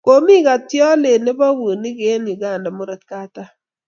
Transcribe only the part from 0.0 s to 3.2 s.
komi katyolet nebo bunyik eng' Uganda murot